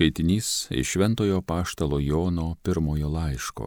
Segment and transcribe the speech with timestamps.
[0.00, 3.66] Skaitinys iš Šventojo Paštalo Jono pirmojo laiško.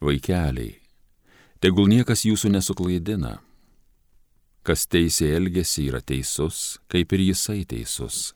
[0.00, 0.74] Vaikeliai,
[1.64, 3.38] tegul niekas jūsų nesuklaidina.
[4.60, 8.34] Kas teisė elgesi yra teisus, kaip ir jisai teisus.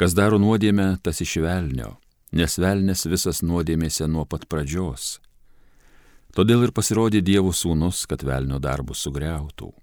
[0.00, 1.90] Kas daro nuodėmę, tas išvelnio,
[2.32, 5.18] nes velnės visas nuodėmėse nuo pat pradžios.
[6.32, 9.74] Todėl ir pasirodė Dievo sūnus, kad velnio darbus sugriautų.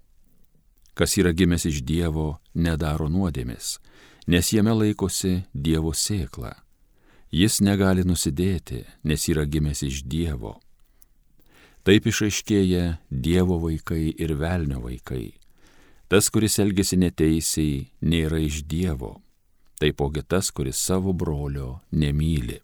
[0.98, 3.76] Kas yra gimęs iš Dievo, nedaro nuodėmės
[4.26, 6.52] nes jame laikosi Dievo sėkla.
[7.32, 10.58] Jis negali nusidėti, nes yra gimęs iš Dievo.
[11.82, 15.32] Taip išaiškėja Dievo vaikai ir velnio vaikai.
[16.12, 19.16] Tas, kuris elgesi neteisiai, nėra iš Dievo.
[19.80, 22.60] Taipogi tas, kuris savo brolio nemyli.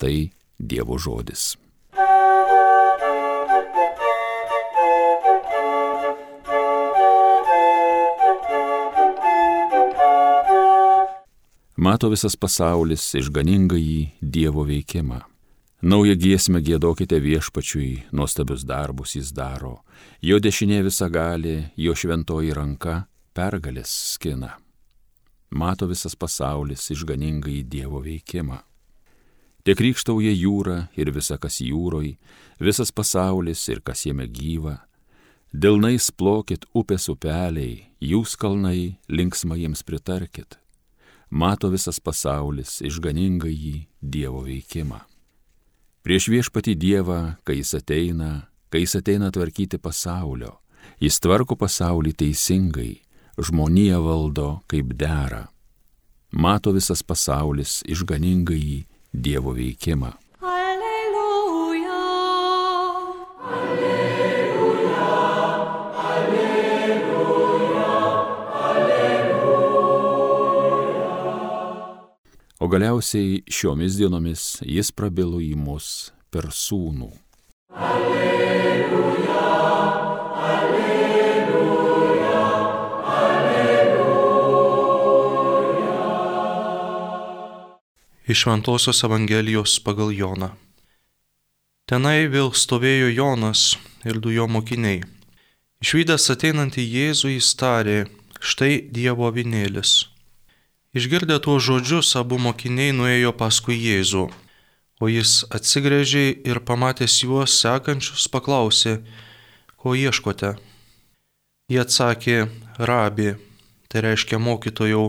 [0.00, 0.14] Tai
[0.58, 1.52] Dievo žodis.
[11.80, 15.22] Mato visas pasaulis išganingąjį Dievo veikimą.
[15.80, 19.78] Naują giesmę gėdokite viešpačiui, nuostabius darbus jis daro,
[20.20, 24.58] jo dešinė visa gali, jo šventoji ranka pergalės skina.
[25.50, 28.60] Mato visas pasaulis išganingąjį Dievo veikimą.
[29.64, 32.12] Tiek rykštauja jūra ir visa kas jūroj,
[32.60, 34.82] visas pasaulis ir kas jame gyva.
[35.52, 40.59] Dilnais plokit upės upeliai, jūs kalnai linksmai jiems pritarkit
[41.30, 44.98] mato visas pasaulis išganingai jį Dievo veikimą.
[46.02, 50.56] Prieš viešpati Dievą, kai jis ateina, kai jis ateina tvarkyti pasaulio,
[51.00, 52.94] jis tvarko pasaulį teisingai,
[53.38, 55.46] žmonija valdo kaip dera.
[56.32, 58.80] Mato visas pasaulis išganingai jį
[59.12, 60.14] Dievo veikimą.
[72.70, 77.08] O galiausiai šiomis dienomis jis prabilo į mus per sūnų.
[77.74, 79.46] Alleluja,
[80.50, 81.32] alleluja,
[83.14, 84.04] alleluja.
[88.30, 90.54] Iš Ventosios Evangelijos pagal Joną.
[91.90, 93.74] Tenai vėl stovėjo Jonas
[94.06, 95.02] ir du jo mokiniai.
[95.82, 98.06] Išvykęs ateinantį Jėzų jis tarė,
[98.38, 100.09] štai Dievo avinėlis
[100.90, 104.24] Išgirdę tuos žodžius, abu mokiniai nuėjo paskui Jėzų,
[104.98, 108.96] o jis atsigrėžė ir pamatęs juos sekančius paklausė,
[109.78, 110.56] ko ieškote.
[111.70, 112.36] Jie atsakė,
[112.90, 113.36] rabi,
[113.86, 115.04] tai reiškia mokytojau,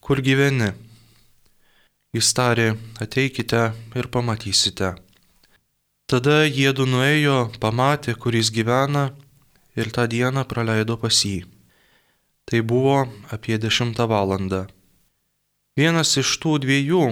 [0.00, 0.72] kur gyveni.
[2.16, 4.94] Jis tarė, ateikite ir pamatysite.
[6.08, 9.10] Tada jėdu nuėjo, pamatė, kur jis gyvena
[9.76, 11.44] ir tą dieną praleido pas jį.
[12.48, 14.64] Tai buvo apie dešimtą valandą.
[15.78, 17.04] Vienas iš tų dviejų,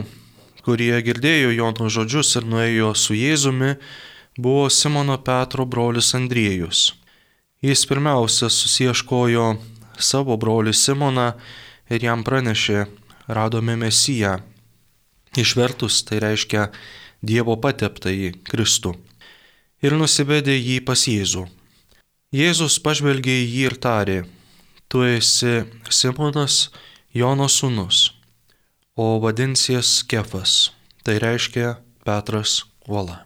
[0.67, 3.77] kurie girdėjo Jono žodžius ir nuėjo su Jėzumi,
[4.35, 6.97] buvo Simono Petro brolis Andriejus.
[7.63, 9.45] Jis pirmiausia susieškojo
[9.95, 11.29] savo brolį Simoną
[11.87, 12.89] ir jam pranešė,
[13.31, 14.41] radome Mesiją.
[15.39, 16.67] Išvertus tai reiškia
[17.23, 18.97] Dievo pateptąjį Kristų.
[19.87, 21.47] Ir nusibedė jį pas Jėzų.
[22.35, 24.21] Jėzus pažvelgė į jį ir tarė,
[24.91, 25.61] tu esi
[25.95, 26.73] Simonas,
[27.15, 28.08] Jono sūnus
[28.99, 30.73] o vadinsies Kefas,
[31.07, 33.23] tai reiškia Petras Uola.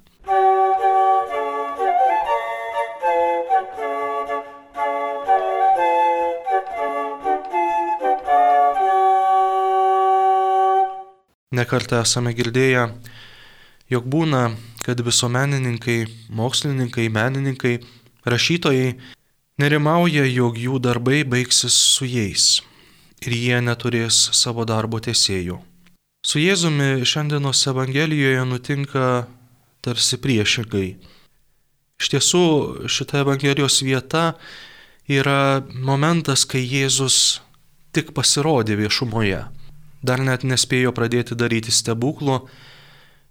[11.52, 12.82] Nekartą esame girdėję,
[13.88, 14.42] jog būna,
[14.84, 16.04] kad visuomenininkai,
[16.36, 17.78] mokslininkai, menininkai,
[18.28, 18.92] rašytojai
[19.56, 22.60] nerimauja, jog jų darbai baigsis su jais
[23.22, 25.58] ir jie neturės savo darbo tiesėjų.
[26.26, 29.06] Su Jėzumi šiandienos Evangelijoje nutinka
[29.82, 30.88] tarsi priešingai.
[32.02, 32.44] Iš tiesų,
[32.90, 34.32] šita Evangelijos vieta
[35.10, 37.40] yra momentas, kai Jėzus
[37.94, 39.44] tik pasirodė viešumoje.
[40.02, 42.40] Dar net nespėjo pradėti daryti stebuklų,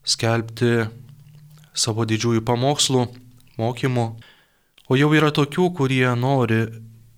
[0.07, 0.87] skelbti
[1.75, 3.07] savo didžiųjų pamokslų,
[3.59, 4.05] mokymų,
[4.87, 6.63] o jau yra tokių, kurie nori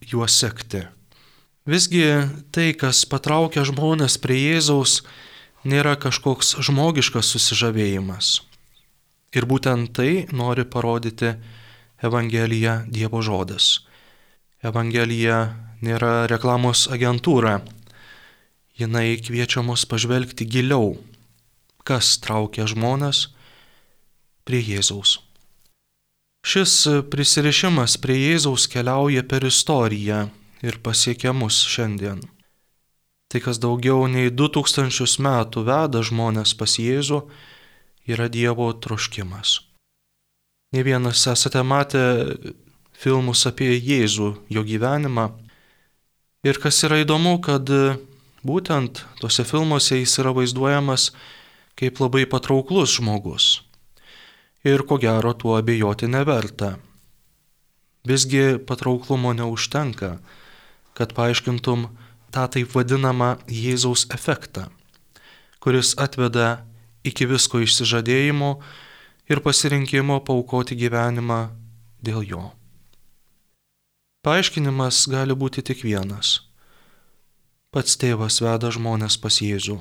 [0.10, 0.86] juos sekti.
[1.64, 2.04] Visgi
[2.52, 4.98] tai, kas patraukia žmonės prie Jėzaus,
[5.64, 8.42] nėra kažkoks žmogiškas susižavėjimas.
[9.32, 11.38] Ir būtent tai nori parodyti
[12.04, 13.88] Evangelija Dievo žodis.
[14.60, 15.40] Evangelija
[15.80, 17.62] nėra reklamos agentūra.
[18.76, 20.98] Jinai kviečia mus pažvelgti giliau,
[21.88, 23.30] kas traukia žmonės
[24.44, 25.22] prie Jėzaus.
[26.44, 26.76] Šis
[27.08, 30.26] prisirišimas prie Jėzaus keliauja per istoriją
[30.64, 32.24] ir pasiekia mus šiandien.
[33.34, 37.24] tai kas daugiau nei 2000 metų veda žmonės pas Jėzų,
[38.06, 39.64] yra Dievo troškimas.
[40.74, 42.04] Ne vienas esate matę
[42.94, 45.32] filmus apie Jėzų, jo gyvenimą.
[46.46, 47.66] Ir kas yra įdomu, kad
[48.46, 51.10] būtent tose filmuose jis yra vaizduojamas
[51.80, 53.64] kaip labai patrauklus žmogus.
[54.64, 56.78] Ir ko gero tuo abejoti neverta.
[58.08, 60.18] Visgi patrauklumo neužtenka,
[60.98, 61.88] kad paaiškintum
[62.34, 64.68] tą taip vadinamą Jėzaus efektą,
[65.64, 66.64] kuris atveda
[67.06, 68.52] iki visko išsižadėjimo
[69.30, 71.40] ir pasirinkimo paukoti gyvenimą
[72.04, 72.44] dėl jo.
[74.24, 76.40] Paaiškinimas gali būti tik vienas.
[77.74, 79.80] Pats tėvas veda žmonės pas Jėzų,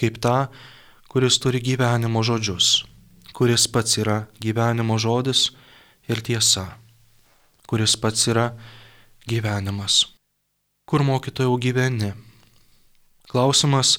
[0.00, 0.48] kaip tą,
[1.12, 2.86] kuris turi gyvenimo žodžius,
[3.36, 5.50] kuris pats yra gyvenimo žodis
[6.08, 6.66] ir tiesa
[7.66, 8.50] kuris pats yra
[9.26, 10.06] gyvenimas.
[10.86, 12.12] Kur mokytojau gyveni?
[13.26, 13.96] Klausimas,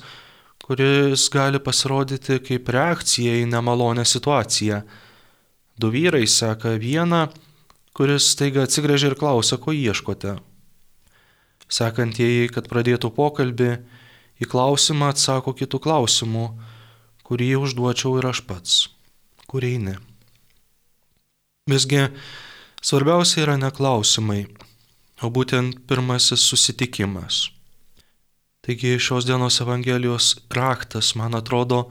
[0.63, 4.81] kuris gali pasirodyti kaip reakcija į nemalonę situaciją.
[5.77, 7.27] Du vyrai seka vieną,
[7.93, 10.37] kuris staiga atsigrėžia ir klausia, ko ieškote.
[11.67, 13.71] Sekantieji, kad pradėtų pokalbį,
[14.39, 16.49] į klausimą atsako kitų klausimų,
[17.27, 18.83] kurį užduočiau ir aš pats.
[19.47, 19.97] Kur eini?
[21.67, 22.05] Visgi
[22.87, 24.45] Svarbiausia yra ne klausimai,
[25.21, 27.47] o būtent pirmasis susitikimas.
[28.61, 31.87] Taigi šios dienos Evangelijos raktas, man atrodo,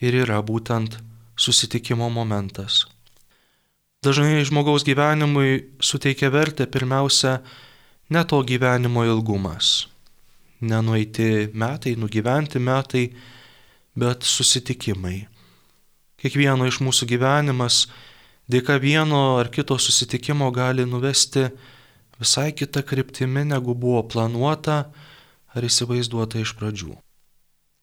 [0.00, 0.98] ir yra būtent
[1.36, 2.84] susitikimo momentas.
[4.04, 7.38] Dažnai žmogaus gyvenimui suteikia vertę pirmiausia
[8.12, 9.88] ne to gyvenimo ilgumas,
[10.60, 13.08] nenueiti metai, nugyventi metai,
[13.96, 15.24] bet susitikimai.
[16.20, 17.86] Kiekvieno iš mūsų gyvenimas
[18.50, 21.48] dėka vieno ar kito susitikimo gali nuvesti
[22.20, 24.84] visai kitą kryptimį, negu buvo planuota
[25.54, 26.96] ar įsivaizduota iš pradžių.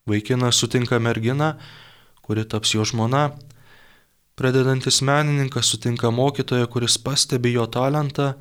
[0.09, 1.53] Vaikinas sutinka merginą,
[2.25, 3.31] kuri taps jo žmona,
[4.35, 8.33] pradedantis menininkas sutinka mokytoją, kuris pastebi jo talentą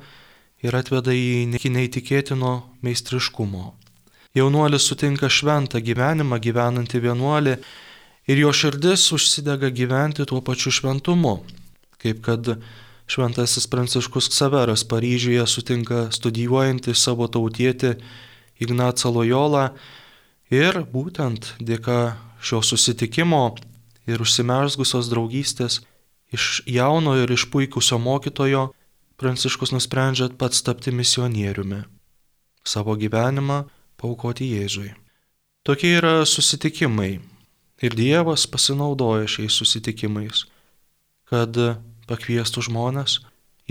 [0.65, 2.53] ir atveda jį iki neįtikėtino
[2.85, 3.71] meistriškumo.
[4.37, 7.55] Jaunuolis sutinka šventą gyvenimą gyvenantį vienuolį
[8.31, 11.41] ir jo širdis užsidega gyventi tuo pačiu šventumu,
[12.01, 12.55] kaip kad
[13.11, 17.97] šventasis Pranciškus Ksaveras Paryžiuje sutinka studijuojantį savo tautietį
[18.63, 19.65] Ignacą Lojolą
[20.53, 23.43] ir būtent dėka šio susitikimo
[24.07, 25.81] ir užsimersgusios draugystės
[26.31, 28.69] iš jauno ir išpuikusio mokytojo
[29.19, 31.83] Pranciškus nusprendžia pats tapti misionieriumi,
[32.65, 33.59] savo gyvenimą
[34.01, 34.95] paukoti Jėzui.
[35.61, 37.19] Tokie yra susitikimai
[37.85, 40.47] ir Dievas pasinaudoja šiais susitikimais,
[41.29, 41.59] kad
[42.11, 43.21] pakviestų žmonės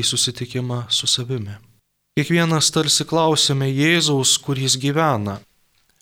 [0.01, 1.59] į susitikimą su savimi.
[2.19, 5.39] Kiekvienas tarsi klausime Jėzaus, kur jis gyvena.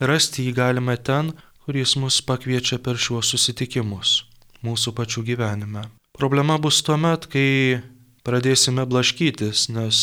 [0.00, 4.22] Rasti jį galime ten, kur jis mus pakviečia per šiuos susitikimus,
[4.64, 5.84] mūsų pačių gyvenime.
[6.18, 7.82] Problema bus tuomet, kai
[8.26, 10.00] pradėsime blaškytis, nes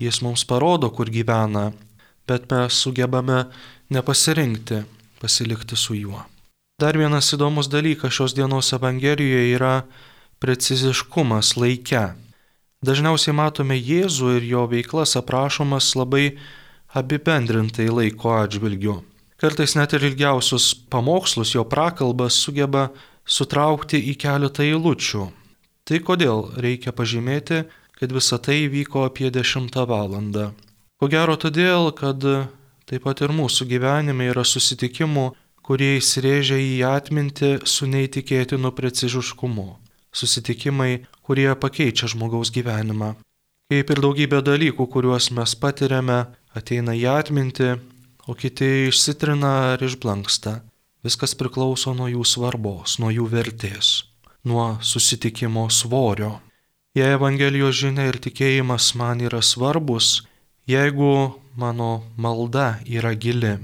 [0.00, 1.72] jis mums parodo, kur gyvena,
[2.28, 3.42] bet mes sugebame
[3.90, 4.84] nepasirinkti,
[5.20, 6.22] pasilikti su juo.
[6.80, 9.74] Dar vienas įdomus dalykas šios dienos Evangelijoje yra
[10.40, 12.14] preciziškumas laike.
[12.80, 16.38] Dažniausiai matome Jėzų ir jo veiklas aprašomas labai
[16.96, 19.02] apibendrintai laiko atžvilgiu.
[19.40, 22.88] Kartais net ir ilgiausius pamokslus jo prakalbas sugeba
[23.28, 25.26] sutraukti į keletą eilučių.
[25.84, 27.62] Tai kodėl reikia pažymėti,
[28.00, 30.50] kad visa tai vyko apie 10 valandą.
[30.96, 32.24] Ko gero todėl, kad
[32.88, 35.28] taip pat ir mūsų gyvenime yra susitikimų,
[35.60, 39.68] kurie įsirėžia į atmintį su neįtikėtinu preciziškumu
[40.12, 43.14] susitikimai, kurie pakeičia žmogaus gyvenimą.
[43.70, 46.24] Kaip ir daugybė dalykų, kuriuos mes patiriame,
[46.58, 47.70] ateina į atmintį,
[48.26, 50.60] o kiti išsitrina ar išblanksta.
[51.06, 54.10] Viskas priklauso nuo jų svarbos, nuo jų vertės,
[54.44, 56.40] nuo susitikimo svorio.
[56.98, 60.26] Jei Evangelijos žinia ir tikėjimas man yra svarbus,
[60.66, 63.54] jeigu mano malda yra gili,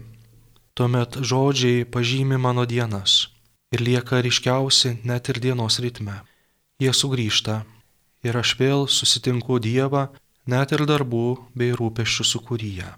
[0.78, 3.26] tuomet žodžiai pažymi mano dienas
[3.74, 6.20] ir lieka ryškiausi net ir dienos ritme
[6.82, 7.62] jie sugrįžta
[8.26, 10.08] ir aš vėl susitinku Dievą
[10.46, 12.88] net ir darbų bei rūpeščių sukūryje.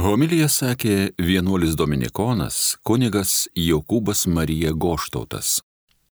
[0.00, 5.60] Homilija sakė vienuolis Dominikonas, kunigas Jokūbas Marija Goštautas.